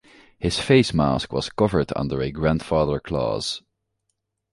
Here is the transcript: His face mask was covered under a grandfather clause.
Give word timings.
His 0.39 0.57
face 0.59 0.95
mask 0.95 1.31
was 1.31 1.51
covered 1.51 1.93
under 1.95 2.21
a 2.23 2.31
grandfather 2.31 2.99
clause. 2.99 3.61